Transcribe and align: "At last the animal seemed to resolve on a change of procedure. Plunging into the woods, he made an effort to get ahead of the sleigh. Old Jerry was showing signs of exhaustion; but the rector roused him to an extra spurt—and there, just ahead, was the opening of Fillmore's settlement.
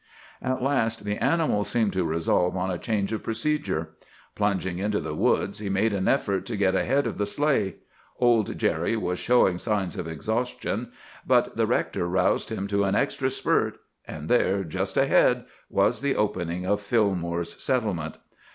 "At 0.41 0.63
last 0.63 1.05
the 1.05 1.19
animal 1.23 1.63
seemed 1.63 1.93
to 1.93 2.03
resolve 2.03 2.57
on 2.57 2.71
a 2.71 2.79
change 2.79 3.13
of 3.13 3.21
procedure. 3.21 3.89
Plunging 4.33 4.79
into 4.79 4.99
the 4.99 5.13
woods, 5.13 5.59
he 5.59 5.69
made 5.69 5.93
an 5.93 6.07
effort 6.07 6.47
to 6.47 6.57
get 6.57 6.73
ahead 6.73 7.05
of 7.05 7.19
the 7.19 7.27
sleigh. 7.27 7.75
Old 8.17 8.57
Jerry 8.57 8.97
was 8.97 9.19
showing 9.19 9.59
signs 9.59 9.95
of 9.97 10.07
exhaustion; 10.07 10.91
but 11.23 11.55
the 11.55 11.67
rector 11.67 12.07
roused 12.07 12.49
him 12.51 12.65
to 12.65 12.83
an 12.85 12.95
extra 12.95 13.29
spurt—and 13.29 14.27
there, 14.27 14.63
just 14.63 14.97
ahead, 14.97 15.45
was 15.69 16.01
the 16.01 16.15
opening 16.15 16.65
of 16.65 16.81
Fillmore's 16.81 17.61
settlement. 17.61 18.17